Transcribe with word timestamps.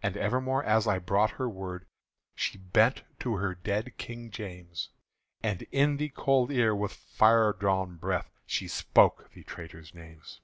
And 0.00 0.16
evermore 0.16 0.62
as 0.62 0.86
I 0.86 1.00
brought 1.00 1.32
her 1.42 1.48
word, 1.48 1.86
She 2.36 2.56
bent 2.56 3.02
to 3.18 3.34
her 3.38 3.52
dead 3.56 3.98
King 3.98 4.30
James, 4.30 4.90
And 5.42 5.62
in 5.72 5.96
the 5.96 6.10
cold 6.10 6.52
ear 6.52 6.72
with 6.72 6.92
fire 6.92 7.52
drawn 7.52 7.96
breath 7.96 8.30
She 8.46 8.68
spoke 8.68 9.32
the 9.32 9.42
traitors' 9.42 9.92
names. 9.92 10.40